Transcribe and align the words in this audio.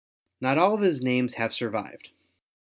Not 0.41 0.57
all 0.57 0.73
of 0.73 0.81
his 0.81 1.03
names 1.03 1.35
have 1.35 1.53
survived. 1.53 2.09